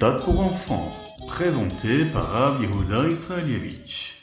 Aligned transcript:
Khritat 0.00 0.24
pour 0.24 0.40
enfants, 0.40 0.92
présenté 1.28 2.06
par 2.06 2.30
Rav 2.30 2.62
Israelievich. 2.62 4.14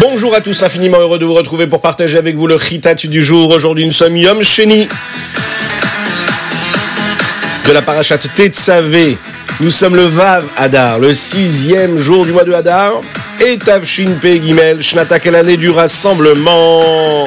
Bonjour 0.00 0.34
à 0.34 0.42
tous, 0.42 0.62
infiniment 0.62 0.98
heureux 0.98 1.18
de 1.18 1.24
vous 1.24 1.32
retrouver 1.32 1.66
pour 1.66 1.80
partager 1.80 2.18
avec 2.18 2.36
vous 2.36 2.46
le 2.46 2.58
Chitat 2.58 2.94
du 2.94 3.24
jour. 3.24 3.50
Aujourd'hui, 3.50 3.86
nous 3.86 3.92
sommes 3.92 4.18
Yom 4.18 4.42
Sheni 4.42 4.86
de 7.66 7.72
la 7.72 7.82
parachat 7.82 8.18
Tetzavé. 8.18 9.16
Nous 9.60 9.70
sommes 9.70 9.96
le 9.96 10.04
Vav 10.04 10.44
Hadar, 10.56 10.98
le 10.98 11.12
sixième 11.14 11.98
jour 11.98 12.24
du 12.24 12.32
mois 12.32 12.44
de 12.44 12.52
Hadar, 12.52 13.00
et 13.44 13.58
Tavshin 13.58 14.10
Gimel, 14.22 14.82
Shnata, 14.82 15.18
quelle 15.18 15.34
année 15.34 15.56
du 15.56 15.70
rassemblement 15.70 17.24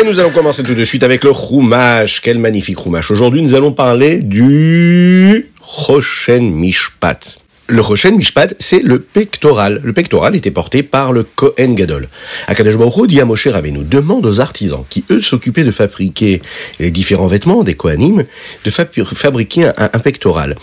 Et 0.00 0.04
nous 0.04 0.18
allons 0.18 0.30
commencer 0.30 0.62
tout 0.62 0.74
de 0.74 0.84
suite 0.84 1.02
avec 1.02 1.24
le 1.24 1.32
Chumash. 1.32 2.20
Quel 2.20 2.38
magnifique 2.38 2.78
Chumash. 2.82 3.10
Aujourd'hui, 3.10 3.42
nous 3.42 3.54
allons 3.54 3.72
parler 3.72 4.16
du 4.16 5.50
Choshen 5.62 6.52
Mishpat. 6.52 7.38
Le 7.68 7.82
Choshen 7.82 8.16
Mishpat, 8.16 8.54
c'est 8.60 8.82
le 8.82 9.00
pectoral. 9.00 9.80
Le 9.82 9.92
pectoral 9.92 10.36
était 10.36 10.52
porté 10.52 10.82
par 10.82 11.12
le 11.12 11.24
Kohen 11.24 11.74
Gadol. 11.74 12.08
Akadosh 12.46 12.76
Baruch 12.76 13.08
dit 13.08 13.20
à 13.20 13.24
Moshe 13.24 13.48
Rabbeinu, 13.48 13.82
demande 13.82 14.24
aux 14.24 14.40
artisans 14.40 14.84
qui, 14.88 15.04
eux, 15.10 15.20
s'occupaient 15.20 15.64
de 15.64 15.72
fabriquer 15.72 16.42
les 16.78 16.90
différents 16.90 17.26
vêtements 17.26 17.64
des 17.64 17.74
Kohanim, 17.74 18.24
de 18.64 18.70
fabriquer 18.70 19.70
un, 19.76 19.98
pectoral. 19.98 20.56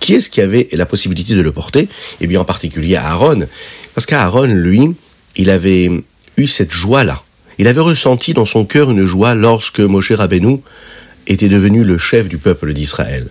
Qui 0.00 0.14
est-ce 0.14 0.28
qui 0.28 0.40
avait 0.40 0.68
la 0.72 0.86
possibilité 0.86 1.34
de 1.34 1.42
le 1.42 1.52
porter? 1.52 1.88
Eh 2.20 2.26
bien, 2.26 2.40
en 2.40 2.44
particulier 2.44 2.96
Aaron. 2.96 3.46
Parce 3.94 4.06
qu'Aaron, 4.06 4.46
lui, 4.46 4.94
il 5.36 5.50
avait 5.50 5.90
eu 6.36 6.46
cette 6.48 6.72
joie-là 6.72 7.22
il 7.60 7.68
avait 7.68 7.82
ressenti 7.82 8.32
dans 8.32 8.46
son 8.46 8.64
cœur 8.64 8.90
une 8.90 9.04
joie 9.04 9.34
lorsque 9.34 9.80
Moshe 9.80 10.12
Rabbeinu 10.12 10.60
était 11.26 11.50
devenu 11.50 11.84
le 11.84 11.98
chef 11.98 12.26
du 12.26 12.38
peuple 12.38 12.72
d'Israël. 12.72 13.28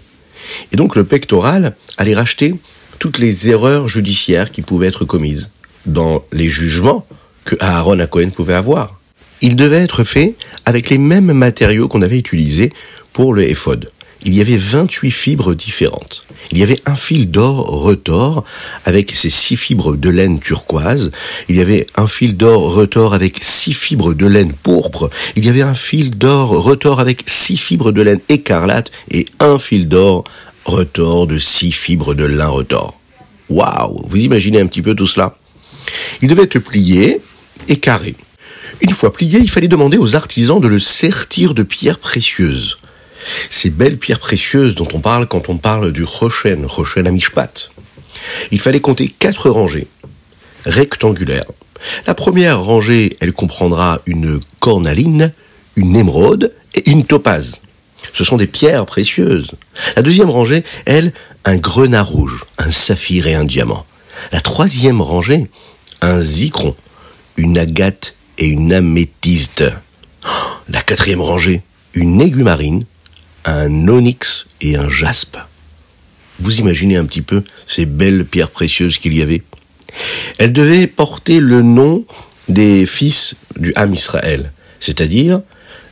Et 0.72 0.76
donc 0.76 0.96
le 0.96 1.04
pectoral 1.04 1.76
allait 1.98 2.14
racheter 2.14 2.54
toutes 3.00 3.18
les 3.18 3.50
erreurs 3.50 3.88
judiciaires 3.88 4.52
qui 4.52 4.62
pouvaient 4.62 4.88
être 4.88 5.06
commises 5.06 5.52
dans 5.86 6.24
les 6.32 6.50
jugements 6.50 7.06
que 7.46 7.56
Aaron 7.60 8.00
à 8.00 8.08
Cohen 8.08 8.30
pouvait 8.30 8.54
avoir. 8.54 9.00
Il 9.42 9.56
devait 9.56 9.78
être 9.78 10.04
fait 10.04 10.36
avec 10.66 10.90
les 10.90 10.98
mêmes 10.98 11.32
matériaux 11.32 11.88
qu'on 11.88 12.02
avait 12.02 12.20
utilisés 12.20 12.72
pour 13.14 13.34
le 13.34 13.50
éphod 13.50 13.90
il 14.24 14.36
y 14.36 14.42
avait 14.42 14.58
28 14.58 15.12
fibres 15.12 15.54
différentes. 15.54 16.26
Il 16.52 16.58
y 16.58 16.64
avait 16.64 16.82
un 16.86 16.96
fil 16.96 17.30
d'or 17.32 17.66
retors 17.68 18.44
avec 18.86 19.16
ses 19.16 19.30
six 19.30 19.56
fibres 19.56 19.96
de 19.96 20.10
laine 20.10 20.40
turquoise. 20.40 21.12
Il 21.48 21.56
y 21.56 21.62
avait 21.62 21.86
un 21.96 22.08
fil 22.08 22.36
d'or 22.36 22.74
retors 22.74 23.14
avec 23.14 23.38
six 23.42 23.74
fibres 23.74 24.14
de 24.14 24.26
laine 24.26 24.54
pourpre. 24.54 25.10
Il 25.36 25.46
y 25.46 25.50
avait 25.50 25.62
un 25.62 25.74
fil 25.74 26.18
d'or 26.18 26.50
retors 26.50 27.00
avec 27.00 27.24
six 27.26 27.58
fibres 27.58 27.92
de 27.92 28.02
laine 28.02 28.20
écarlate 28.30 28.92
et 29.12 29.26
un 29.40 29.58
fil 29.58 29.88
d'or 29.88 30.24
retors 30.66 31.28
de 31.28 31.38
six 31.40 31.72
fibres 31.72 32.14
de 32.14 32.26
lin 32.26 32.48
retors. 32.48 33.00
Waouh 33.50 34.06
Vous 34.08 34.18
imaginez 34.18 34.60
un 34.60 34.68
petit 34.68 34.82
peu 34.82 34.96
tout 34.96 35.08
cela? 35.08 35.36
Il 36.22 36.28
devait 36.28 36.44
être 36.44 36.60
plié 36.60 37.22
et 37.68 37.78
carré. 37.78 38.16
Une 38.82 38.94
fois 38.94 39.12
plié, 39.12 39.40
il 39.40 39.50
fallait 39.50 39.68
demander 39.68 39.98
aux 39.98 40.16
artisans 40.16 40.62
de 40.62 40.68
le 40.68 40.80
sertir 40.80 41.54
de 41.54 41.64
pierres 41.64 42.00
précieuses 42.00 42.78
ces 43.50 43.70
belles 43.70 43.98
pierres 43.98 44.20
précieuses 44.20 44.76
dont 44.76 44.88
on 44.94 45.00
parle 45.00 45.28
quand 45.28 45.50
on 45.50 45.58
parle 45.58 45.92
du 45.92 46.04
Rochen, 46.04 46.66
Rochen 46.66 47.08
Amishpat. 47.08 47.72
Il 48.52 48.60
fallait 48.60 48.80
compter 48.80 49.08
quatre 49.08 49.50
rangées 49.50 49.88
rectangulaires. 50.66 51.46
La 52.06 52.14
première 52.14 52.62
rangée, 52.62 53.18
elle 53.22 53.32
comprendra 53.32 54.02
une 54.06 54.40
cornaline, 54.60 55.32
une 55.76 55.96
émeraude 55.96 56.54
et 56.76 56.90
une 56.90 57.06
topaze. 57.06 57.62
Ce 58.14 58.24
sont 58.24 58.38
des 58.38 58.48
pierres 58.48 58.86
précieuses. 58.86 59.52
La 59.96 60.02
deuxième 60.02 60.30
rangée, 60.30 60.64
elle, 60.86 61.14
un 61.46 61.58
grenat 61.58 62.04
rouge, 62.04 62.46
un 62.58 62.72
saphir 62.72 63.28
et 63.28 63.36
un 63.36 63.46
diamant. 63.46 63.86
La 64.32 64.42
troisième 64.42 65.02
rangée, 65.02 65.48
un 66.02 66.22
zikron, 66.22 66.76
une 67.38 67.58
agate 67.58 68.16
et 68.38 68.48
une 68.48 68.74
améthyste. 68.74 69.64
La 70.68 70.82
quatrième 70.82 71.22
rangée, 71.22 71.62
une 71.94 72.22
aiguille 72.22 72.44
marine, 72.44 72.86
un 73.46 73.88
onyx 73.88 74.46
et 74.62 74.76
un 74.76 74.90
jaspe. 74.90 75.38
Vous 76.40 76.60
imaginez 76.60 76.98
un 76.98 77.06
petit 77.06 77.22
peu 77.22 77.44
ces 77.68 77.86
belles 77.86 78.26
pierres 78.26 78.52
précieuses 78.52 78.98
qu'il 78.98 79.14
y 79.14 79.22
avait? 79.22 79.44
Elles 80.38 80.54
devaient 80.54 80.88
porter 80.88 81.40
le 81.40 81.62
nom 81.62 82.06
des 82.48 82.86
fils 82.86 83.36
du 83.58 83.74
Ham 83.76 83.94
Israël, 83.94 84.52
c'est-à-dire 84.80 85.42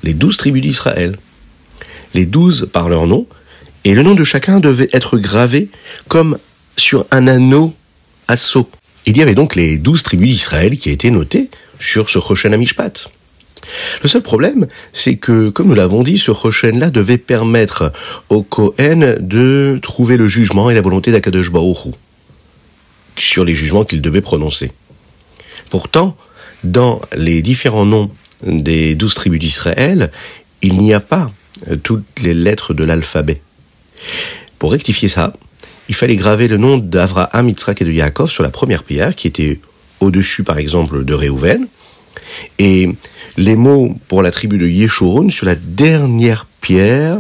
les 0.04 0.14
douze 0.14 0.38
tribus 0.38 0.62
d'Israël. 0.62 1.18
Les 2.14 2.26
douze 2.26 2.70
par 2.72 2.90
leur 2.90 3.08
nom, 3.08 3.28
et 3.84 3.94
le 3.94 4.04
nom 4.04 4.16
de 4.16 4.24
chacun 4.24 4.60
devait 4.60 4.90
être 4.94 5.18
gravé 5.18 5.70
comme 6.08 6.38
sur 6.76 7.06
un 7.12 7.28
anneau 7.28 7.74
à 8.28 8.38
sceau. 8.38 8.70
Il 9.06 9.18
y 9.18 9.22
avait 9.22 9.36
donc 9.36 9.56
les 9.56 9.78
douze 9.78 10.04
tribus 10.04 10.28
d'Israël 10.28 10.78
qui 10.78 10.90
étaient 10.90 11.12
notées 11.12 11.50
sur 11.80 12.10
ce 12.10 12.18
Rochen 12.18 12.54
Amishpat. 12.54 13.10
Le 14.02 14.08
seul 14.08 14.22
problème, 14.22 14.68
c'est 14.94 15.16
que, 15.16 15.50
comme 15.50 15.68
nous 15.68 15.76
l'avons 15.76 16.04
dit, 16.04 16.18
ce 16.18 16.32
Rochen-là 16.32 16.90
devait 16.90 17.18
permettre 17.18 17.92
au 18.30 18.44
Cohen 18.44 19.16
de 19.20 19.80
trouver 19.82 20.18
le 20.18 20.28
jugement 20.28 20.70
et 20.70 20.76
la 20.76 20.82
volonté 20.82 21.12
d'Akadosh 21.12 21.52
Baruch 21.52 21.94
sur 23.18 23.44
les 23.46 23.56
jugements 23.56 23.84
qu'il 23.84 24.02
devait 24.02 24.22
prononcer. 24.22 24.72
Pourtant, 25.70 26.16
dans 26.64 27.02
les 27.16 27.42
différents 27.42 27.86
noms 27.86 28.12
des 28.46 28.96
douze 28.96 29.16
tribus 29.16 29.40
d'Israël, 29.40 30.12
il 30.62 30.78
n'y 30.78 30.94
a 30.94 31.00
pas 31.00 31.32
toutes 31.84 32.22
les 32.22 32.34
lettres 32.34 32.74
de 32.74 32.84
l'alphabet. 32.84 33.42
Pour 34.60 34.72
rectifier 34.72 35.08
ça, 35.08 35.34
il 35.90 35.96
fallait 35.96 36.16
graver 36.16 36.48
le 36.48 36.58
nom 36.58 36.78
d'Avraham, 36.78 37.48
Yitzhak 37.50 37.82
et 37.82 37.86
de 37.86 37.92
Yaakov 37.92 38.30
sur 38.30 38.44
la 38.44 38.50
première 38.50 38.84
pierre, 38.84 39.16
qui 39.16 39.28
était 39.28 39.60
au-dessus, 40.00 40.44
par 40.44 40.58
exemple, 40.58 41.06
de 41.06 41.14
Réhouven, 41.14 41.68
et 42.60 42.90
les 43.38 43.56
mots 43.56 43.96
pour 44.08 44.22
la 44.22 44.32
tribu 44.32 44.58
de 44.58 44.68
Yeshurun 44.68 45.30
sur 45.30 45.46
la 45.46 45.56
dernière 45.56 46.46
pierre 46.62 47.20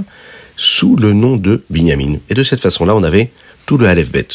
sous 0.57 0.95
le 0.95 1.13
nom 1.13 1.37
de 1.37 1.63
Binyamin. 1.69 2.17
Et 2.29 2.33
de 2.33 2.43
cette 2.43 2.59
façon-là, 2.59 2.95
on 2.95 3.03
avait 3.03 3.31
tout 3.65 3.77
le 3.77 3.87
Aleph 3.87 4.11
Bet. 4.11 4.27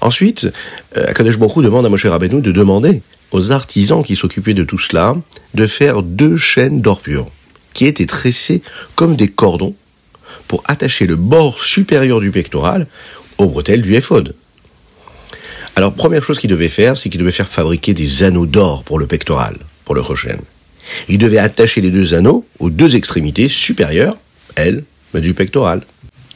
Ensuite, 0.00 0.48
euh, 0.96 1.06
Akadosh 1.08 1.38
Baruch 1.38 1.64
demande 1.64 1.86
à 1.86 1.88
Moshe 1.88 2.06
Rabbeinu 2.06 2.40
de 2.40 2.52
demander 2.52 3.02
aux 3.30 3.52
artisans 3.52 4.02
qui 4.02 4.16
s'occupaient 4.16 4.54
de 4.54 4.64
tout 4.64 4.78
cela 4.78 5.14
de 5.54 5.66
faire 5.66 6.02
deux 6.02 6.36
chaînes 6.36 6.80
d'or 6.80 7.00
pur 7.00 7.26
qui 7.76 7.86
étaient 7.86 8.06
tressées 8.06 8.62
comme 8.94 9.16
des 9.16 9.28
cordons 9.28 9.74
pour 10.48 10.62
attacher 10.66 11.06
le 11.06 11.16
bord 11.16 11.62
supérieur 11.62 12.20
du 12.20 12.30
pectoral 12.30 12.86
au 13.38 13.48
bretelles 13.48 13.82
du 13.82 13.94
éphod. 13.94 14.34
Alors, 15.76 15.92
première 15.92 16.24
chose 16.24 16.38
qu'il 16.38 16.48
devait 16.48 16.70
faire, 16.70 16.96
c'est 16.96 17.10
qu'il 17.10 17.20
devait 17.20 17.30
faire 17.30 17.48
fabriquer 17.48 17.92
des 17.92 18.22
anneaux 18.22 18.46
d'or 18.46 18.82
pour 18.82 18.98
le 18.98 19.06
pectoral, 19.06 19.58
pour 19.84 19.94
le 19.94 20.00
Rochen. 20.00 20.40
Il 21.08 21.18
devait 21.18 21.38
attacher 21.38 21.82
les 21.82 21.90
deux 21.90 22.14
anneaux 22.14 22.46
aux 22.60 22.70
deux 22.70 22.96
extrémités 22.96 23.50
supérieures, 23.50 24.16
elles, 24.54 24.82
du 25.20 25.34
pectoral. 25.34 25.82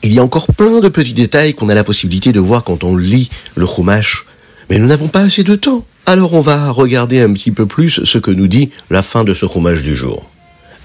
Il 0.03 0.13
y 0.13 0.19
a 0.19 0.25
encore 0.25 0.47
plein 0.47 0.81
de 0.81 0.89
petits 0.89 1.15
détails 1.15 1.55
qu'on 1.55 1.69
a 1.69 1.75
la 1.75 1.85
possibilité 1.85 2.33
de 2.33 2.41
voir 2.41 2.65
quand 2.65 2.85
on 2.85 2.97
lit 2.97 3.31
le 3.55 3.67
Chumash, 3.67 4.25
mais 4.69 4.79
nous 4.79 4.87
n'avons 4.87 5.09
pas 5.09 5.21
assez 5.21 5.43
de 5.43 5.55
temps. 5.55 5.85
Alors 6.07 6.35
on 6.35 6.41
va 6.41 6.71
regarder 6.71 7.21
un 7.21 7.33
petit 7.33 7.51
peu 7.51 7.67
plus 7.67 8.05
ce 8.05 8.19
que 8.19 8.31
nous 8.31 8.47
dit 8.47 8.71
la 8.89 9.03
fin 9.03 9.25
de 9.25 9.35
ce 9.35 9.47
Chumash 9.47 9.83
du 9.83 9.95
jour. 9.95 10.30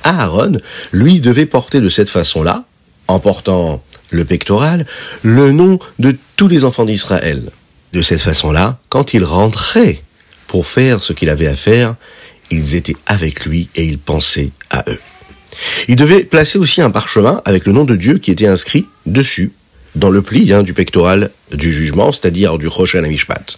Aaron, 0.05 0.59
lui, 0.91 1.19
devait 1.19 1.45
porter 1.45 1.81
de 1.81 1.89
cette 1.89 2.09
façon-là, 2.09 2.63
en 3.07 3.19
portant 3.19 3.83
le 4.11 4.23
pectoral, 4.23 4.85
le 5.23 5.51
nom 5.51 5.79
de 5.99 6.15
tous 6.37 6.47
les 6.47 6.63
enfants 6.63 6.85
d'Israël. 6.85 7.43
De 7.91 8.01
cette 8.01 8.21
façon-là, 8.21 8.77
quand 8.89 9.13
il 9.13 9.23
rentrait 9.23 10.01
pour 10.47 10.67
faire 10.67 10.99
ce 10.99 11.13
qu'il 11.13 11.29
avait 11.29 11.47
à 11.47 11.55
faire, 11.55 11.95
ils 12.51 12.75
étaient 12.75 12.95
avec 13.05 13.45
lui 13.45 13.69
et 13.75 13.85
il 13.85 13.99
pensait 13.99 14.51
à 14.69 14.83
eux. 14.87 14.99
Il 15.87 15.95
devait 15.95 16.23
placer 16.23 16.57
aussi 16.57 16.81
un 16.81 16.91
parchemin 16.91 17.41
avec 17.45 17.65
le 17.65 17.73
nom 17.73 17.85
de 17.85 17.95
Dieu 17.95 18.17
qui 18.17 18.31
était 18.31 18.47
inscrit 18.47 18.85
dessus, 19.05 19.53
dans 19.95 20.09
le 20.09 20.21
pli 20.21 20.51
hein, 20.53 20.63
du 20.63 20.73
pectoral 20.73 21.31
du 21.51 21.71
jugement, 21.71 22.11
c'est-à-dire 22.11 22.57
du 22.57 22.67
Rosh 22.67 22.95
Mishpat. 22.95 23.57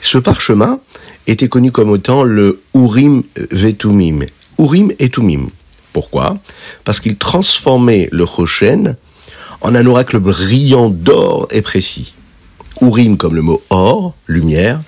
Ce 0.00 0.18
parchemin 0.18 0.80
était 1.26 1.48
connu 1.48 1.70
comme 1.70 1.90
autant 1.90 2.22
le 2.22 2.60
Urim 2.74 3.22
Vetumim. 3.50 4.20
Urim 4.58 4.92
et 4.98 5.10
Tumim. 5.10 5.50
Pourquoi? 5.96 6.36
Parce 6.84 7.00
qu'il 7.00 7.16
transformait 7.16 8.10
le 8.12 8.24
Roshen 8.24 8.96
en 9.62 9.74
un 9.74 9.86
oracle 9.86 10.18
brillant 10.18 10.90
d'or 10.90 11.48
et 11.50 11.62
précis. 11.62 12.12
Urim 12.82 13.16
comme 13.16 13.34
le 13.34 13.40
mot 13.40 13.62
or, 13.70 14.14
lumière, 14.26 14.78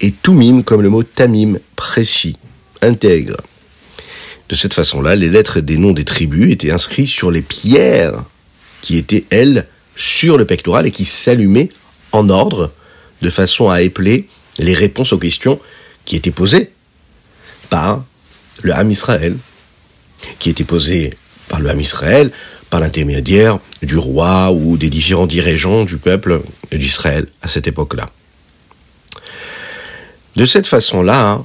et 0.00 0.10
Tumim 0.10 0.64
comme 0.64 0.82
le 0.82 0.90
mot 0.90 1.04
Tamim, 1.04 1.60
précis, 1.76 2.36
intègre. 2.82 3.36
De 4.48 4.56
cette 4.56 4.74
façon-là, 4.74 5.14
les 5.14 5.28
lettres 5.28 5.60
des 5.60 5.78
noms 5.78 5.92
des 5.92 6.04
tribus 6.04 6.50
étaient 6.50 6.72
inscrites 6.72 7.06
sur 7.06 7.30
les 7.30 7.42
pierres 7.42 8.24
qui 8.82 8.96
étaient, 8.96 9.24
elles, 9.30 9.68
sur 9.94 10.36
le 10.36 10.46
pectoral 10.46 10.84
et 10.84 10.90
qui 10.90 11.04
s'allumaient 11.04 11.68
en 12.10 12.28
ordre 12.28 12.72
de 13.22 13.30
façon 13.30 13.70
à 13.70 13.82
épeler 13.82 14.28
les 14.58 14.74
réponses 14.74 15.12
aux 15.12 15.18
questions 15.18 15.60
qui 16.04 16.16
étaient 16.16 16.32
posées 16.32 16.72
par 17.70 18.04
le 18.62 18.74
Ham 18.74 18.90
Israël, 18.90 19.36
qui 20.38 20.50
étaient 20.50 20.64
posées 20.64 21.14
par 21.48 21.60
le 21.60 21.70
Ham 21.70 21.80
Israël, 21.80 22.30
par 22.70 22.80
l'intermédiaire 22.80 23.58
du 23.82 23.96
roi 23.96 24.50
ou 24.52 24.76
des 24.76 24.90
différents 24.90 25.26
dirigeants 25.26 25.84
du 25.84 25.96
peuple 25.96 26.40
d'Israël 26.72 27.26
à 27.42 27.48
cette 27.48 27.66
époque-là. 27.66 28.10
De 30.34 30.44
cette 30.44 30.66
façon-là, 30.66 31.42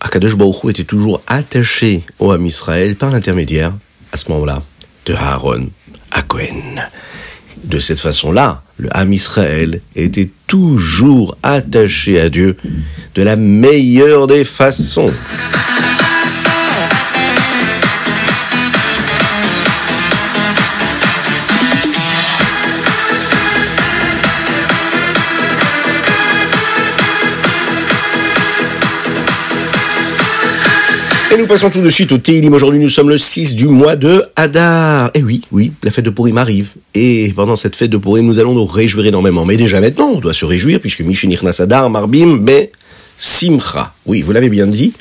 Akadosh 0.00 0.36
Baruch 0.36 0.64
était 0.68 0.84
toujours 0.84 1.22
attaché 1.26 2.04
au 2.18 2.30
Ham 2.32 2.44
Israël 2.44 2.96
par 2.96 3.10
l'intermédiaire, 3.10 3.72
à 4.12 4.16
ce 4.16 4.30
moment-là, 4.30 4.62
de 5.06 5.14
Aaron 5.14 5.70
à 6.10 6.22
Cohen. 6.22 6.82
De 7.64 7.80
cette 7.80 8.00
façon-là, 8.00 8.62
le 8.76 8.88
Ham 8.94 9.12
Israël 9.12 9.80
était 9.94 10.30
toujours 10.46 11.36
attaché 11.42 12.20
à 12.20 12.28
Dieu 12.28 12.56
de 13.14 13.22
la 13.22 13.36
meilleure 13.36 14.26
des 14.26 14.44
façons. 14.44 15.06
Passons 31.46 31.70
tout 31.70 31.80
de 31.80 31.90
suite 31.90 32.10
au 32.12 32.18
Télim. 32.18 32.52
Aujourd'hui, 32.54 32.80
nous 32.80 32.88
sommes 32.88 33.08
le 33.08 33.18
6 33.18 33.54
du 33.54 33.66
mois 33.66 33.94
de 33.94 34.24
Hadar. 34.34 35.10
Et 35.14 35.20
eh 35.20 35.22
oui, 35.22 35.42
oui, 35.52 35.72
la 35.82 35.90
fête 35.90 36.04
de 36.04 36.10
Purim 36.10 36.38
arrive. 36.38 36.70
Et 36.94 37.32
pendant 37.36 37.56
cette 37.56 37.76
fête 37.76 37.90
de 37.90 37.98
Purim, 37.98 38.26
nous 38.26 38.38
allons 38.40 38.54
nous 38.54 38.66
réjouir 38.66 39.06
énormément. 39.06 39.44
Mais 39.44 39.56
déjà 39.56 39.80
maintenant, 39.80 40.10
on 40.14 40.18
doit 40.18 40.34
se 40.34 40.44
réjouir 40.44 40.80
puisque 40.80 41.00
Mishinirnas 41.00 41.56
Hadar, 41.60 41.88
Marbim, 41.88 42.38
Be, 42.38 42.68
Simcha. 43.16 43.94
Oui, 44.06 44.22
vous 44.22 44.32
l'avez 44.32 44.48
bien 44.48 44.66
dit. 44.66 44.92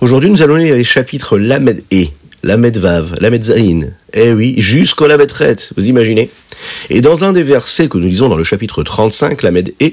Aujourd'hui, 0.00 0.30
nous 0.30 0.42
allons 0.42 0.56
lire 0.56 0.74
les 0.74 0.84
chapitres 0.84 1.38
Lamed 1.38 1.84
E, 1.92 2.06
Lamed 2.42 2.76
Vav, 2.78 3.14
Lamed 3.20 3.44
Zain. 3.44 3.80
Eh 4.12 4.32
oui, 4.32 4.56
jusqu'au 4.58 5.06
Lamed 5.06 5.30
Ret, 5.30 5.56
vous 5.76 5.86
imaginez. 5.86 6.30
Et 6.90 7.00
dans 7.00 7.22
un 7.22 7.32
des 7.32 7.44
versets 7.44 7.88
que 7.88 7.98
nous 7.98 8.08
lisons 8.08 8.28
dans 8.28 8.36
le 8.36 8.44
chapitre 8.44 8.82
35, 8.82 9.42
Lamed 9.42 9.72
E, 9.80 9.90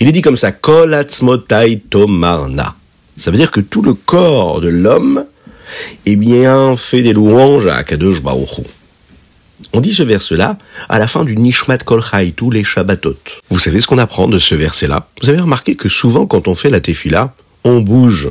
il 0.00 0.08
est 0.08 0.12
dit 0.12 0.22
comme 0.22 0.36
ça, 0.36 0.52
Kol 0.52 0.94
Atzmotai 0.94 1.82
Tomarna. 1.90 2.76
Ça 3.16 3.30
veut 3.30 3.36
dire 3.36 3.50
que 3.50 3.60
tout 3.60 3.82
le 3.82 3.94
corps 3.94 4.60
de 4.60 4.68
l'homme, 4.68 5.24
eh 6.06 6.16
bien, 6.16 6.76
fait 6.76 7.02
des 7.02 7.12
louanges 7.12 7.66
à 7.68 7.82
Kadosh 7.84 8.20
Baruch 8.22 8.60
On 9.72 9.80
dit 9.80 9.92
ce 9.92 10.02
verset-là 10.02 10.58
à 10.88 10.98
la 10.98 11.06
fin 11.06 11.24
du 11.24 11.36
Nishmat 11.36 11.78
Kol 11.78 12.02
les 12.52 12.64
Shabbatot. 12.64 13.16
Vous 13.50 13.58
savez 13.58 13.80
ce 13.80 13.86
qu'on 13.86 13.98
apprend 13.98 14.26
de 14.26 14.38
ce 14.38 14.54
verset-là? 14.54 15.08
Vous 15.22 15.28
avez 15.28 15.40
remarqué 15.40 15.76
que 15.76 15.88
souvent, 15.88 16.26
quand 16.26 16.48
on 16.48 16.54
fait 16.54 16.70
la 16.70 16.80
tefila, 16.80 17.34
on 17.62 17.80
bouge. 17.80 18.30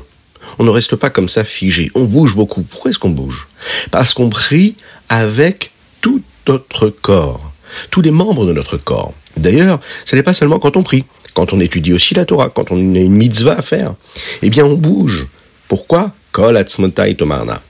On 0.59 0.65
ne 0.65 0.69
reste 0.69 0.97
pas 0.97 1.09
comme 1.09 1.29
ça 1.29 1.43
figé. 1.43 1.89
On 1.95 2.03
bouge 2.03 2.35
beaucoup. 2.35 2.63
Pourquoi 2.63 2.91
est-ce 2.91 2.99
qu'on 2.99 3.09
bouge? 3.09 3.47
Parce 3.89 4.13
qu'on 4.13 4.29
prie 4.29 4.75
avec 5.07 5.71
tout 6.01 6.21
notre 6.47 6.89
corps, 6.89 7.52
tous 7.91 8.01
les 8.01 8.11
membres 8.11 8.45
de 8.45 8.53
notre 8.53 8.77
corps. 8.77 9.13
D'ailleurs, 9.37 9.79
ce 10.05 10.15
n'est 10.15 10.23
pas 10.23 10.33
seulement 10.33 10.59
quand 10.59 10.77
on 10.77 10.83
prie 10.83 11.05
quand 11.33 11.53
on 11.53 11.59
étudie 11.59 11.93
aussi 11.93 12.13
la 12.13 12.25
Torah, 12.25 12.49
quand 12.49 12.71
on 12.71 12.77
a 12.77 12.99
une 12.99 13.13
mitzvah 13.13 13.57
à 13.57 13.61
faire, 13.61 13.95
eh 14.41 14.49
bien 14.49 14.65
on 14.65 14.75
bouge. 14.75 15.27
Pourquoi? 15.67 16.11
Kol 16.31 16.63
tomarna. 17.17 17.61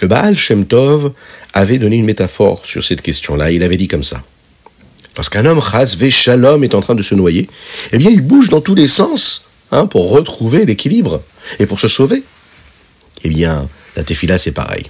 Le 0.00 0.08
Baal 0.08 0.36
Shem 0.36 0.66
Tov 0.66 1.12
avait 1.52 1.78
donné 1.78 1.96
une 1.96 2.04
métaphore 2.04 2.66
sur 2.66 2.84
cette 2.84 3.02
question-là. 3.02 3.50
Il 3.50 3.62
avait 3.62 3.76
dit 3.76 3.88
comme 3.88 4.02
ça. 4.02 4.22
Lorsqu'un 5.16 5.44
homme, 5.46 5.60
chas 5.60 5.96
shalom, 6.10 6.62
est 6.64 6.74
en 6.74 6.80
train 6.80 6.94
de 6.94 7.02
se 7.02 7.14
noyer, 7.14 7.48
eh 7.92 7.98
bien 7.98 8.10
il 8.10 8.20
bouge 8.20 8.50
dans 8.50 8.60
tous 8.60 8.74
les 8.74 8.86
sens 8.86 9.44
hein, 9.72 9.86
pour 9.86 10.10
retrouver 10.10 10.64
l'équilibre 10.64 11.22
et 11.58 11.66
pour 11.66 11.80
se 11.80 11.88
sauver. 11.88 12.22
Eh 13.24 13.28
bien, 13.28 13.68
la 13.96 14.04
tefila, 14.04 14.38
c'est 14.38 14.52
pareil. 14.52 14.86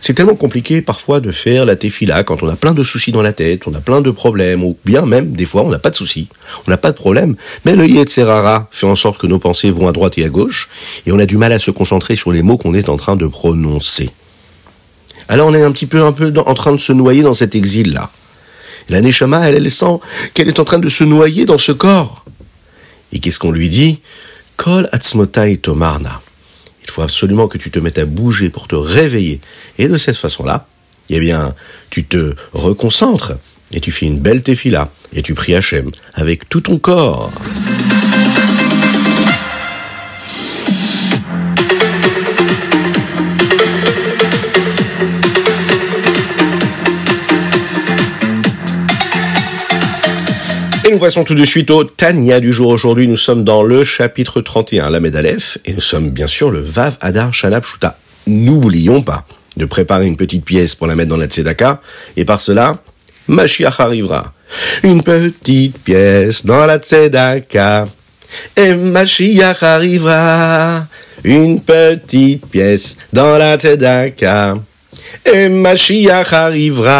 C'est 0.00 0.14
tellement 0.14 0.34
compliqué 0.34 0.82
parfois 0.82 1.20
de 1.20 1.32
faire 1.32 1.64
la 1.64 1.76
tefila 1.76 2.22
quand 2.24 2.42
on 2.42 2.48
a 2.48 2.56
plein 2.56 2.72
de 2.72 2.84
soucis 2.84 3.12
dans 3.12 3.22
la 3.22 3.32
tête, 3.32 3.66
on 3.66 3.74
a 3.74 3.80
plein 3.80 4.00
de 4.00 4.10
problèmes, 4.10 4.62
ou 4.62 4.76
bien 4.84 5.06
même 5.06 5.32
des 5.32 5.46
fois 5.46 5.62
on 5.62 5.70
n'a 5.70 5.78
pas 5.78 5.90
de 5.90 5.96
soucis, 5.96 6.28
on 6.66 6.70
n'a 6.70 6.76
pas 6.76 6.92
de 6.92 6.96
problème, 6.96 7.36
mais 7.64 7.74
le 7.76 7.86
Yetzerara 7.86 8.68
fait 8.70 8.86
en 8.86 8.96
sorte 8.96 9.20
que 9.20 9.26
nos 9.26 9.38
pensées 9.38 9.70
vont 9.70 9.88
à 9.88 9.92
droite 9.92 10.18
et 10.18 10.24
à 10.24 10.28
gauche, 10.28 10.68
et 11.06 11.12
on 11.12 11.18
a 11.18 11.26
du 11.26 11.36
mal 11.36 11.52
à 11.52 11.58
se 11.58 11.70
concentrer 11.70 12.16
sur 12.16 12.32
les 12.32 12.42
mots 12.42 12.56
qu'on 12.56 12.74
est 12.74 12.88
en 12.88 12.96
train 12.96 13.16
de 13.16 13.26
prononcer. 13.26 14.10
Alors 15.28 15.48
on 15.48 15.54
est 15.54 15.62
un 15.62 15.72
petit 15.72 15.86
peu 15.86 16.02
en 16.02 16.54
train 16.54 16.72
de 16.72 16.78
se 16.78 16.92
noyer 16.92 17.22
dans 17.22 17.34
cet 17.34 17.54
exil-là. 17.54 18.10
La 18.90 19.00
Neshama, 19.00 19.48
elle, 19.48 19.56
elle 19.56 19.70
sent 19.70 19.98
qu'elle 20.34 20.48
est 20.48 20.60
en 20.60 20.64
train 20.64 20.78
de 20.78 20.90
se 20.90 21.04
noyer 21.04 21.46
dans 21.46 21.58
ce 21.58 21.72
corps. 21.72 22.24
Et 23.12 23.18
qu'est-ce 23.18 23.38
qu'on 23.38 23.52
lui 23.52 23.68
dit? 23.68 24.00
Kol 24.56 24.88
atzmotai 24.92 25.56
tomarna. 25.56 26.20
Faut 26.94 27.02
absolument 27.02 27.48
que 27.48 27.58
tu 27.58 27.72
te 27.72 27.80
mettes 27.80 27.98
à 27.98 28.04
bouger 28.04 28.50
pour 28.50 28.68
te 28.68 28.76
réveiller. 28.76 29.40
Et 29.78 29.88
de 29.88 29.98
cette 29.98 30.16
façon-là, 30.16 30.68
eh 31.10 31.18
bien, 31.18 31.52
tu 31.90 32.04
te 32.04 32.36
reconcentres 32.52 33.32
et 33.72 33.80
tu 33.80 33.90
fais 33.90 34.06
une 34.06 34.20
belle 34.20 34.44
tefila 34.44 34.92
et 35.12 35.20
tu 35.22 35.34
pries 35.34 35.56
Hachem 35.56 35.90
avec 36.12 36.48
tout 36.48 36.60
ton 36.60 36.78
corps. 36.78 37.32
Nous 50.94 51.00
passons 51.00 51.24
tout 51.24 51.34
de 51.34 51.44
suite 51.44 51.72
au 51.72 51.82
Tania 51.82 52.38
du 52.38 52.52
jour. 52.52 52.68
Aujourd'hui, 52.68 53.08
nous 53.08 53.16
sommes 53.16 53.42
dans 53.42 53.64
le 53.64 53.82
chapitre 53.82 54.40
31, 54.40 54.90
la 54.90 54.98
Aleph, 54.98 55.58
et 55.64 55.72
nous 55.72 55.80
sommes 55.80 56.10
bien 56.10 56.28
sûr 56.28 56.52
le 56.52 56.60
Vav 56.60 56.96
Adar 57.00 57.34
Shalab 57.34 57.64
Shuta. 57.64 57.98
N'oublions 58.28 59.02
pas 59.02 59.26
de 59.56 59.64
préparer 59.64 60.06
une 60.06 60.16
petite 60.16 60.44
pièce 60.44 60.76
pour 60.76 60.86
la 60.86 60.94
mettre 60.94 61.08
dans 61.08 61.16
la 61.16 61.26
Tzedaka, 61.26 61.80
et 62.16 62.24
par 62.24 62.40
cela, 62.40 62.78
Mashiach 63.26 63.80
arrivera. 63.80 64.34
Une 64.84 65.02
petite 65.02 65.78
pièce 65.78 66.46
dans 66.46 66.64
la 66.64 66.78
Tzedaka, 66.78 67.88
et 68.56 68.76
Mashiach 68.76 69.64
arrivera. 69.64 70.86
Une 71.24 71.60
petite 71.60 72.46
pièce 72.46 72.98
dans 73.12 73.36
la 73.36 73.56
Tzedaka, 73.56 74.58
et 75.24 75.48
Mashiach 75.48 76.32
arrivera. 76.32 76.92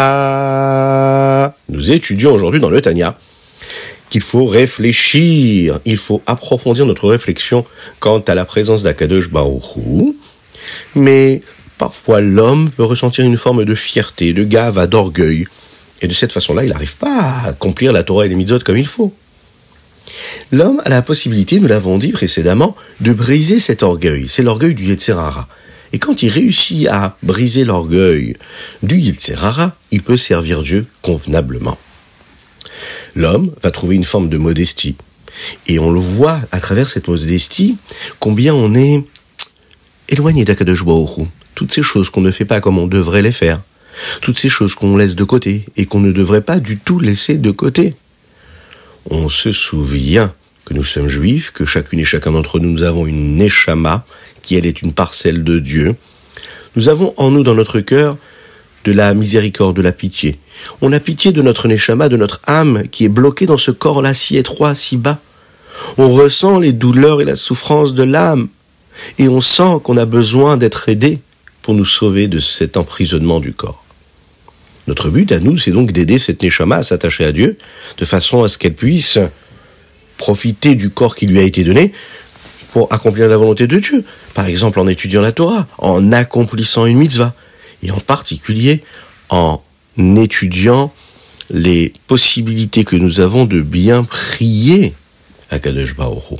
Nous 1.69 1.91
étudions 1.91 2.33
aujourd'hui 2.33 2.59
dans 2.59 2.69
le 2.69 2.81
Tania 2.81 3.17
qu'il 4.09 4.21
faut 4.21 4.45
réfléchir, 4.45 5.79
il 5.85 5.97
faut 5.97 6.21
approfondir 6.25 6.85
notre 6.85 7.09
réflexion 7.09 7.65
quant 7.99 8.19
à 8.19 8.35
la 8.35 8.45
présence 8.45 8.83
d'Akadosh 8.83 9.29
Baruchou, 9.29 10.15
mais 10.93 11.41
parfois 11.77 12.21
l'homme 12.21 12.69
peut 12.69 12.83
ressentir 12.83 13.25
une 13.25 13.37
forme 13.37 13.65
de 13.65 13.75
fierté, 13.75 14.33
de 14.33 14.43
gave, 14.43 14.87
d'orgueil, 14.87 15.47
et 16.01 16.07
de 16.07 16.13
cette 16.13 16.33
façon-là, 16.33 16.63
il 16.63 16.69
n'arrive 16.69 16.97
pas 16.97 17.19
à 17.19 17.47
accomplir 17.49 17.91
la 17.91 18.03
Torah 18.03 18.25
et 18.25 18.29
les 18.29 18.35
mitzvot 18.35 18.59
comme 18.59 18.77
il 18.77 18.87
faut. 18.87 19.13
L'homme 20.51 20.81
a 20.85 20.89
la 20.89 21.01
possibilité, 21.01 21.59
nous 21.59 21.67
l'avons 21.67 21.97
dit 21.97 22.11
précédemment, 22.11 22.75
de 23.01 23.11
briser 23.13 23.59
cet 23.59 23.81
orgueil. 23.81 24.27
C'est 24.29 24.43
l'orgueil 24.43 24.75
du 24.75 24.85
Yetzerara. 24.85 25.47
Et 25.93 25.99
quand 25.99 26.21
il 26.23 26.29
réussit 26.29 26.87
à 26.87 27.17
briser 27.23 27.63
l'orgueil 27.63 28.35
du 28.83 28.97
Yetzerara, 28.97 29.75
il 29.91 30.03
peut 30.03 30.17
servir 30.17 30.61
Dieu 30.61 30.85
convenablement 31.01 31.77
l'homme 33.15 33.51
va 33.61 33.71
trouver 33.71 33.95
une 33.95 34.03
forme 34.03 34.29
de 34.29 34.37
modestie. 34.37 34.95
Et 35.67 35.79
on 35.79 35.91
le 35.91 35.99
voit 35.99 36.39
à 36.51 36.59
travers 36.59 36.89
cette 36.89 37.07
modestie, 37.07 37.77
combien 38.19 38.53
on 38.53 38.73
est 38.75 39.03
éloigné 40.09 40.45
d'Akadosh 40.45 40.83
Toutes 41.55 41.73
ces 41.73 41.83
choses 41.83 42.09
qu'on 42.09 42.21
ne 42.21 42.31
fait 42.31 42.45
pas 42.45 42.61
comme 42.61 42.77
on 42.77 42.87
devrait 42.87 43.21
les 43.21 43.31
faire. 43.31 43.61
Toutes 44.21 44.39
ces 44.39 44.49
choses 44.49 44.75
qu'on 44.75 44.97
laisse 44.97 45.15
de 45.15 45.23
côté 45.23 45.65
et 45.77 45.85
qu'on 45.85 45.99
ne 45.99 46.11
devrait 46.11 46.41
pas 46.41 46.59
du 46.59 46.77
tout 46.77 46.99
laisser 46.99 47.35
de 47.35 47.51
côté. 47.51 47.95
On 49.09 49.29
se 49.29 49.51
souvient 49.51 50.33
que 50.65 50.73
nous 50.73 50.83
sommes 50.83 51.07
juifs, 51.07 51.51
que 51.51 51.65
chacune 51.65 51.99
et 51.99 52.05
chacun 52.05 52.31
d'entre 52.31 52.59
nous, 52.59 52.71
nous 52.71 52.83
avons 52.83 53.05
une 53.05 53.37
neshama, 53.37 54.05
qui 54.41 54.55
elle 54.55 54.65
est 54.65 54.81
une 54.81 54.93
parcelle 54.93 55.43
de 55.43 55.59
Dieu. 55.59 55.95
Nous 56.75 56.89
avons 56.89 57.13
en 57.17 57.31
nous, 57.31 57.43
dans 57.43 57.53
notre 57.53 57.79
cœur, 57.79 58.17
de 58.85 58.91
la 58.91 59.13
miséricorde, 59.13 59.75
de 59.75 59.81
la 59.81 59.91
pitié. 59.91 60.39
On 60.81 60.93
a 60.93 60.99
pitié 60.99 61.31
de 61.31 61.41
notre 61.41 61.67
neshama, 61.67 62.07
de 62.07 62.17
notre 62.17 62.39
âme 62.45 62.83
qui 62.89 63.03
est 63.03 63.09
bloquée 63.09 63.45
dans 63.47 63.57
ce 63.57 63.71
corps-là 63.71 64.13
si 64.13 64.37
étroit, 64.37 64.75
si 64.75 64.95
bas. 64.95 65.19
On 65.97 66.09
ressent 66.09 66.59
les 66.59 66.71
douleurs 66.71 67.21
et 67.21 67.25
la 67.25 67.35
souffrance 67.35 67.93
de 67.93 68.03
l'âme 68.03 68.47
et 69.17 69.27
on 69.27 69.41
sent 69.41 69.79
qu'on 69.83 69.97
a 69.97 70.05
besoin 70.05 70.55
d'être 70.55 70.87
aidé 70.87 71.19
pour 71.61 71.73
nous 71.73 71.85
sauver 71.85 72.27
de 72.27 72.39
cet 72.39 72.77
emprisonnement 72.77 73.39
du 73.39 73.53
corps. 73.53 73.83
Notre 74.87 75.09
but 75.09 75.31
à 75.31 75.39
nous, 75.39 75.57
c'est 75.57 75.71
donc 75.71 75.91
d'aider 75.91 76.19
cette 76.19 76.43
neshama 76.43 76.77
à 76.77 76.83
s'attacher 76.83 77.25
à 77.25 77.31
Dieu 77.31 77.57
de 77.97 78.05
façon 78.05 78.43
à 78.43 78.47
ce 78.47 78.57
qu'elle 78.57 78.75
puisse 78.75 79.17
profiter 80.17 80.75
du 80.75 80.91
corps 80.91 81.15
qui 81.15 81.25
lui 81.25 81.39
a 81.39 81.43
été 81.43 81.63
donné 81.63 81.91
pour 82.71 82.93
accomplir 82.93 83.27
la 83.27 83.37
volonté 83.37 83.67
de 83.67 83.79
Dieu. 83.79 84.03
Par 84.33 84.45
exemple, 84.45 84.79
en 84.79 84.87
étudiant 84.87 85.21
la 85.21 85.31
Torah, 85.31 85.65
en 85.79 86.11
accomplissant 86.11 86.85
une 86.85 86.97
mitzvah. 86.97 87.33
Et 87.85 87.91
en 87.91 87.99
particulier, 87.99 88.81
en 89.29 89.61
étudiant 90.15 90.91
les 91.51 91.93
possibilités 92.07 92.83
que 92.83 92.95
nous 92.95 93.19
avons 93.19 93.45
de 93.45 93.61
bien 93.61 94.03
prier 94.03 94.93
à 95.51 95.59
Kadesh 95.59 95.95
Baruch 95.95 96.39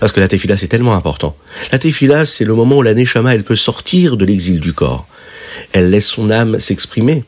Parce 0.00 0.12
que 0.12 0.20
la 0.20 0.28
tefila, 0.28 0.56
c'est 0.56 0.68
tellement 0.68 0.94
important. 0.94 1.36
La 1.70 1.78
tefila, 1.78 2.24
c'est 2.24 2.46
le 2.46 2.54
moment 2.54 2.78
où 2.78 2.82
la 2.82 2.94
neshama, 2.94 3.34
elle 3.34 3.44
peut 3.44 3.56
sortir 3.56 4.16
de 4.16 4.24
l'exil 4.24 4.58
du 4.58 4.72
corps. 4.72 5.06
Elle 5.72 5.90
laisse 5.90 6.06
son 6.06 6.30
âme 6.30 6.58
s'exprimer. 6.58 7.24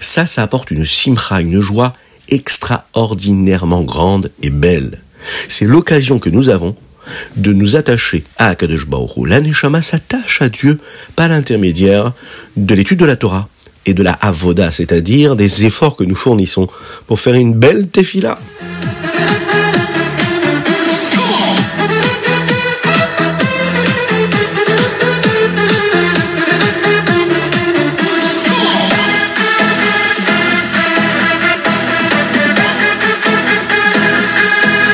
Ça, 0.00 0.24
ça 0.24 0.42
apporte 0.42 0.70
une 0.70 0.86
simcha, 0.86 1.42
une 1.42 1.60
joie 1.60 1.92
extraordinairement 2.30 3.82
grande 3.82 4.30
et 4.42 4.48
belle. 4.48 5.02
C'est 5.48 5.66
l'occasion 5.66 6.18
que 6.18 6.30
nous 6.30 6.48
avons 6.48 6.74
de 7.36 7.52
nous 7.52 7.76
attacher 7.76 8.24
à 8.38 8.48
Akadosh 8.48 8.86
Baruch 8.86 9.10
La 9.26 9.40
neshama 9.40 9.82
s'attache 9.82 10.42
à 10.42 10.48
Dieu 10.48 10.78
par 11.16 11.28
l'intermédiaire 11.28 12.12
de 12.56 12.74
l'étude 12.74 12.98
de 12.98 13.04
la 13.04 13.16
Torah 13.16 13.48
et 13.86 13.94
de 13.94 14.02
la 14.02 14.12
avoda, 14.12 14.70
c'est-à-dire 14.70 15.36
des 15.36 15.66
efforts 15.66 15.96
que 15.96 16.04
nous 16.04 16.14
fournissons 16.14 16.68
pour 17.06 17.20
faire 17.20 17.34
une 17.34 17.54
belle 17.54 17.88
tefila. 17.88 18.38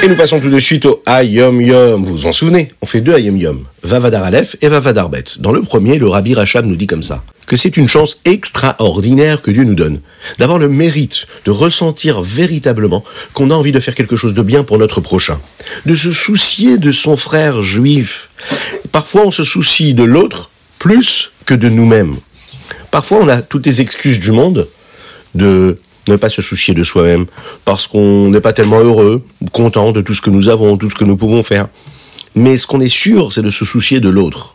Et 0.03 0.09
nous 0.09 0.17
passons 0.17 0.41
tout 0.41 0.49
de 0.49 0.61
suite 0.61 0.87
au 0.87 1.03
Ayom 1.05 1.61
Yom. 1.61 2.07
Vous 2.07 2.17
vous 2.17 2.27
en 2.27 2.33
souvenez? 2.33 2.73
On 2.81 2.87
fait 2.87 3.03
deux 3.03 3.13
Ayom 3.13 3.37
Yom. 3.37 3.67
Vavadar 3.83 4.25
Aleph 4.25 4.57
et 4.63 4.69
Vavadar 4.69 5.11
Bet. 5.11 5.25
Dans 5.41 5.53
le 5.53 5.61
premier, 5.61 5.99
le 5.99 6.09
Rabbi 6.09 6.33
Rachab 6.33 6.65
nous 6.65 6.77
dit 6.77 6.87
comme 6.87 7.03
ça. 7.03 7.23
Que 7.47 7.59
c'est 7.59 7.77
une 7.77 7.87
chance 7.87 8.23
extraordinaire 8.25 9.43
que 9.43 9.51
Dieu 9.51 9.65
nous 9.65 9.75
donne. 9.75 10.01
D'avoir 10.39 10.59
le 10.59 10.71
mérite 10.71 11.27
de 11.45 11.51
ressentir 11.51 12.23
véritablement 12.23 13.05
qu'on 13.35 13.51
a 13.51 13.55
envie 13.55 13.73
de 13.73 13.81
faire 13.81 13.95
quelque 13.95 14.17
chose 14.17 14.33
de 14.33 14.41
bien 14.41 14.65
pour 14.65 14.79
notre 14.79 15.03
prochain. 15.03 15.39
De 15.85 15.95
se 15.95 16.13
soucier 16.13 16.79
de 16.79 16.93
son 16.93 17.19
frère 17.19 17.61
juif. 17.61 18.31
Parfois, 18.93 19.27
on 19.27 19.31
se 19.31 19.45
soucie 19.45 19.93
de 19.93 20.05
l'autre 20.05 20.51
plus 20.79 21.31
que 21.45 21.53
de 21.53 21.69
nous-mêmes. 21.69 22.17
Parfois, 22.91 23.19
on 23.21 23.29
a 23.29 23.43
toutes 23.43 23.67
les 23.67 23.83
excuses 23.83 24.19
du 24.19 24.33
monde 24.33 24.67
de 25.35 25.77
ne 26.09 26.17
pas 26.17 26.31
se 26.31 26.43
soucier 26.43 26.75
de 26.75 26.83
soi-même, 26.83 27.27
parce 27.65 27.87
qu'on 27.87 28.31
n'est 28.31 28.41
pas 28.41 28.53
tellement 28.53 28.81
heureux, 28.81 29.25
content 29.53 29.93
de 29.93 30.01
tout 30.01 30.15
ce 30.15 30.21
que 30.21 30.31
nous 30.31 30.49
avons, 30.49 30.77
tout 30.77 30.91
ce 30.91 30.95
que 30.95 31.05
nous 31.05 31.17
pouvons 31.17 31.43
faire. 31.43 31.69
Mais 32.35 32.57
ce 32.57 32.67
qu'on 32.67 32.81
est 32.81 32.89
sûr, 32.89 33.33
c'est 33.33 33.43
de 33.43 33.51
se 33.51 33.65
soucier 33.65 34.01
de 34.01 34.09
l'autre. 34.09 34.55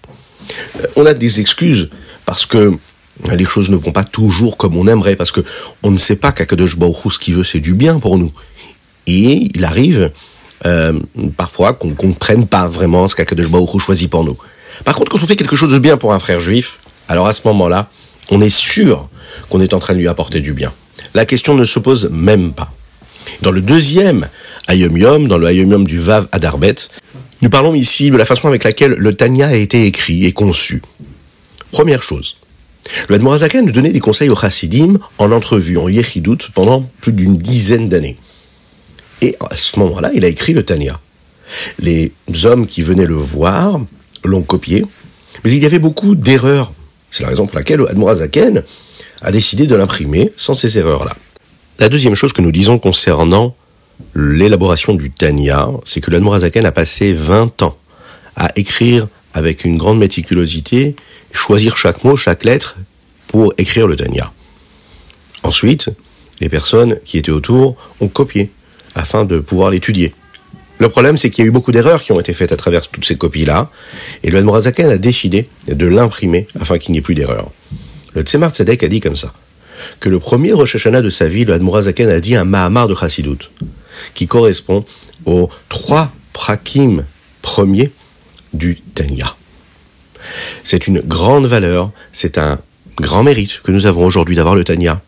Euh, 0.79 0.87
on 0.95 1.05
a 1.05 1.13
des 1.13 1.39
excuses 1.39 1.89
parce 2.25 2.45
que 2.45 2.73
les 3.31 3.45
choses 3.45 3.69
ne 3.69 3.75
vont 3.75 3.91
pas 3.91 4.03
toujours 4.03 4.57
comme 4.57 4.75
on 4.77 4.87
aimerait, 4.87 5.15
parce 5.15 5.31
que 5.31 5.41
on 5.83 5.91
ne 5.91 5.97
sait 5.97 6.15
pas 6.17 6.31
qu'Akadosh 6.31 6.77
Baruch 6.77 7.13
ce 7.13 7.19
qu'il 7.19 7.35
veut, 7.35 7.43
c'est 7.43 7.59
du 7.59 7.73
bien 7.73 7.99
pour 7.99 8.17
nous. 8.17 8.31
Et 9.07 9.47
il 9.53 9.63
arrive 9.63 10.11
euh, 10.65 10.99
parfois 11.37 11.73
qu'on 11.73 11.89
ne 11.89 11.93
comprenne 11.93 12.47
pas 12.47 12.67
vraiment 12.67 13.07
ce 13.07 13.15
qu'Akadosh 13.15 13.49
Baruch 13.49 13.79
choisit 13.79 14.09
pour 14.09 14.23
nous. 14.23 14.37
Par 14.83 14.95
contre, 14.95 15.11
quand 15.11 15.23
on 15.23 15.25
fait 15.25 15.35
quelque 15.35 15.55
chose 15.55 15.71
de 15.71 15.79
bien 15.79 15.95
pour 15.97 16.13
un 16.13 16.19
frère 16.19 16.41
juif, 16.41 16.79
alors 17.07 17.27
à 17.27 17.33
ce 17.33 17.47
moment-là, 17.47 17.89
on 18.31 18.41
est 18.41 18.49
sûr 18.49 19.07
qu'on 19.49 19.61
est 19.61 19.73
en 19.73 19.79
train 19.79 19.93
de 19.93 19.99
lui 19.99 20.07
apporter 20.07 20.41
du 20.41 20.53
bien 20.53 20.73
la 21.13 21.25
question 21.25 21.55
ne 21.55 21.65
se 21.65 21.79
pose 21.79 22.09
même 22.11 22.53
pas. 22.53 22.71
Dans 23.41 23.51
le 23.51 23.61
deuxième 23.61 24.27
Ayom 24.67 24.97
Yom, 24.97 25.27
dans 25.27 25.37
le 25.37 25.47
Ayom 25.47 25.71
Yom 25.71 25.87
du 25.87 25.99
Vav 25.99 26.27
Adarbet, 26.31 26.75
nous 27.41 27.49
parlons 27.49 27.75
ici 27.75 28.11
de 28.11 28.17
la 28.17 28.25
façon 28.25 28.47
avec 28.47 28.63
laquelle 28.63 28.91
le 28.91 29.13
Tanya 29.13 29.47
a 29.47 29.55
été 29.55 29.85
écrit 29.85 30.25
et 30.25 30.31
conçu. 30.31 30.81
Première 31.71 32.01
chose, 32.01 32.37
le 33.09 33.15
Admorazaken 33.15 33.65
nous 33.65 33.71
donnait 33.71 33.91
des 33.91 33.99
conseils 33.99 34.29
au 34.29 34.35
Chassidim 34.35 34.99
en 35.17 35.31
entrevue, 35.31 35.77
en 35.77 35.89
Yechidut, 35.89 36.37
pendant 36.53 36.89
plus 37.01 37.11
d'une 37.11 37.37
dizaine 37.37 37.89
d'années. 37.89 38.17
Et 39.21 39.35
à 39.49 39.55
ce 39.55 39.77
moment-là, 39.79 40.11
il 40.13 40.23
a 40.23 40.27
écrit 40.27 40.53
le 40.53 40.63
Tanya. 40.63 40.99
Les 41.79 42.11
hommes 42.43 42.67
qui 42.67 42.81
venaient 42.81 43.05
le 43.05 43.15
voir 43.15 43.79
l'ont 44.23 44.41
copié, 44.41 44.85
mais 45.43 45.51
il 45.51 45.61
y 45.61 45.65
avait 45.65 45.79
beaucoup 45.79 46.15
d'erreurs. 46.15 46.71
C'est 47.11 47.23
la 47.23 47.29
raison 47.29 47.45
pour 47.45 47.57
laquelle 47.57 47.77
le 47.77 47.89
Admorazaken 47.89 48.63
a 49.25 49.31
décidé 49.31 49.65
de 49.65 49.75
l'imprimer 49.75 50.31
sans 50.37 50.53
ces 50.53 50.77
erreurs-là. 50.77 51.15
La 51.79 51.89
deuxième 51.89 52.13
chose 52.13 52.31
que 52.31 52.41
nous 52.41 52.51
disons 52.51 52.77
concernant 52.77 53.55
l'élaboration 54.13 54.93
du 54.93 55.09
Tanya, 55.09 55.67
c'est 55.83 55.99
que 55.99 56.11
l'Admorazaken 56.11 56.63
a 56.63 56.71
passé 56.71 57.11
20 57.11 57.63
ans 57.63 57.75
à 58.35 58.51
écrire 58.55 59.07
avec 59.33 59.65
une 59.65 59.77
grande 59.77 59.97
méticulosité, 59.97 60.95
choisir 61.33 61.75
chaque 61.75 62.03
mot, 62.03 62.15
chaque 62.15 62.45
lettre 62.45 62.77
pour 63.27 63.51
écrire 63.57 63.87
le 63.87 63.95
Tanya. 63.95 64.31
Ensuite, 65.41 65.89
les 66.39 66.47
personnes 66.47 66.99
qui 67.03 67.17
étaient 67.17 67.31
autour 67.31 67.75
ont 68.01 68.07
copié 68.07 68.51
afin 68.93 69.25
de 69.25 69.39
pouvoir 69.39 69.71
l'étudier. 69.71 70.13
Le 70.77 70.87
problème, 70.89 71.17
c'est 71.17 71.31
qu'il 71.31 71.43
y 71.43 71.47
a 71.47 71.49
eu 71.49 71.51
beaucoup 71.51 71.71
d'erreurs 71.71 72.03
qui 72.03 72.11
ont 72.11 72.19
été 72.19 72.33
faites 72.33 72.51
à 72.51 72.57
travers 72.57 72.87
toutes 72.89 73.05
ces 73.05 73.17
copies-là, 73.17 73.71
et 74.21 74.29
le 74.29 74.47
a 74.47 74.97
décidé 74.97 75.49
de 75.67 75.87
l'imprimer 75.87 76.47
afin 76.59 76.77
qu'il 76.77 76.91
n'y 76.91 76.99
ait 76.99 77.01
plus 77.01 77.15
d'erreurs. 77.15 77.49
Le 78.15 78.21
Tzemar 78.21 78.51
Tzedek 78.51 78.83
a 78.83 78.87
dit 78.87 79.01
comme 79.01 79.17
ça, 79.17 79.33
que 79.99 80.09
le 80.09 80.19
premier 80.19 80.53
Rosh 80.53 80.75
Hashanah 80.75 81.01
de 81.01 81.09
sa 81.09 81.27
vie, 81.27 81.43
le 81.43 81.53
Admorazaken 81.53 82.09
a 82.09 82.19
dit 82.21 82.35
un 82.35 82.45
Mahamar 82.45 82.87
de 82.87 82.95
Chassidut, 82.95 83.51
qui 84.13 84.25
correspond 84.25 84.85
aux 85.25 85.49
trois 85.67 86.13
prakim 86.33 87.03
premiers 87.41 87.91
du 88.53 88.81
Tanya. 88.95 89.35
C'est 90.63 90.87
une 90.87 91.01
grande 91.01 91.45
valeur, 91.45 91.91
c'est 92.13 92.37
un 92.37 92.59
grand 92.97 93.23
mérite 93.23 93.61
que 93.63 93.71
nous 93.71 93.85
avons 93.85 94.05
aujourd'hui 94.05 94.37
d'avoir 94.37 94.55
le 94.55 94.63
Tanya, 94.63 95.01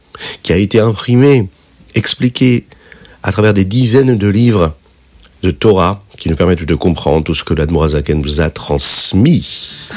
qui 0.43 0.51
a 0.51 0.57
été 0.57 0.79
imprimé, 0.79 1.47
expliqué 1.95 2.65
à 3.23 3.31
travers 3.31 3.53
des 3.53 3.65
dizaines 3.65 4.17
de 4.17 4.27
livres 4.27 4.75
de 5.43 5.51
Torah 5.51 6.03
qui 6.17 6.29
nous 6.29 6.35
permettent 6.35 6.65
de 6.65 6.75
comprendre 6.75 7.23
tout 7.23 7.35
ce 7.35 7.43
que 7.43 7.53
l'Admorazaken 7.53 8.21
nous 8.21 8.41
a 8.41 8.49
transmis. 8.49 9.87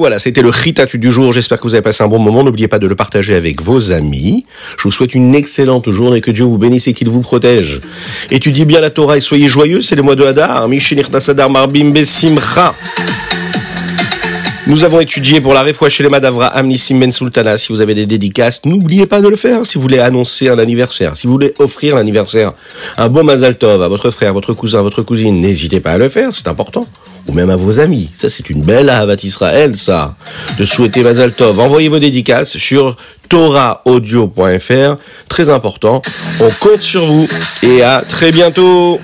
Voilà, 0.00 0.18
c'était 0.18 0.40
le 0.40 0.48
Ritatu 0.48 0.98
du 0.98 1.12
jour. 1.12 1.30
J'espère 1.30 1.58
que 1.58 1.64
vous 1.64 1.74
avez 1.74 1.82
passé 1.82 2.02
un 2.02 2.08
bon 2.08 2.18
moment. 2.18 2.42
N'oubliez 2.42 2.68
pas 2.68 2.78
de 2.78 2.86
le 2.86 2.96
partager 2.96 3.34
avec 3.34 3.60
vos 3.60 3.92
amis. 3.92 4.46
Je 4.78 4.84
vous 4.84 4.90
souhaite 4.90 5.14
une 5.14 5.34
excellente 5.34 5.90
journée. 5.90 6.22
Que 6.22 6.30
Dieu 6.30 6.44
vous 6.44 6.56
bénisse 6.56 6.88
et 6.88 6.94
qu'il 6.94 7.10
vous 7.10 7.20
protège. 7.20 7.82
Étudiez 8.30 8.64
bien 8.64 8.80
la 8.80 8.88
Torah 8.88 9.18
et 9.18 9.20
soyez 9.20 9.48
joyeux. 9.48 9.82
C'est 9.82 9.96
le 9.96 10.02
mois 10.02 10.16
de 10.16 10.24
Hadar. 10.24 10.68
Marbim 11.50 11.90
Besimcha. 11.90 12.74
Nous 14.66 14.84
avons 14.84 15.00
étudié 15.00 15.42
pour 15.42 15.52
la 15.52 15.64
chez 15.90 16.02
les 16.02 16.08
Madavra 16.08 16.62
Nissim 16.62 16.98
Ben 16.98 17.12
Sultana. 17.12 17.58
Si 17.58 17.70
vous 17.70 17.82
avez 17.82 17.94
des 17.94 18.06
dédicaces, 18.06 18.64
n'oubliez 18.64 19.04
pas 19.04 19.20
de 19.20 19.28
le 19.28 19.36
faire. 19.36 19.66
Si 19.66 19.74
vous 19.74 19.82
voulez 19.82 19.98
annoncer 19.98 20.48
un 20.48 20.58
anniversaire, 20.58 21.16
si 21.18 21.26
vous 21.26 21.34
voulez 21.34 21.52
offrir 21.58 21.96
l'anniversaire, 21.96 22.52
un 22.96 23.08
beau 23.08 23.22
Mazal 23.22 23.58
Tov 23.58 23.82
à 23.82 23.88
votre 23.88 24.08
frère, 24.10 24.32
votre 24.32 24.54
cousin, 24.54 24.80
votre 24.80 25.02
cousine, 25.02 25.42
n'hésitez 25.42 25.80
pas 25.80 25.92
à 25.92 25.98
le 25.98 26.08
faire. 26.08 26.30
C'est 26.32 26.48
important 26.48 26.86
ou 27.30 27.32
même 27.32 27.50
à 27.50 27.56
vos 27.56 27.78
amis. 27.78 28.10
Ça, 28.16 28.28
c'est 28.28 28.50
une 28.50 28.62
belle 28.62 28.90
Ahavat 28.90 29.16
Israël, 29.22 29.76
ça, 29.76 30.16
de 30.58 30.64
souhaiter 30.64 31.02
Mazal 31.02 31.32
Tov. 31.32 31.60
Envoyez 31.60 31.88
vos 31.88 32.00
dédicaces 32.00 32.56
sur 32.58 32.96
torahaudio.fr. 33.28 34.96
Très 35.28 35.48
important. 35.48 36.02
On 36.40 36.50
compte 36.58 36.82
sur 36.82 37.06
vous 37.06 37.28
et 37.62 37.82
à 37.82 38.02
très 38.06 38.32
bientôt. 38.32 39.00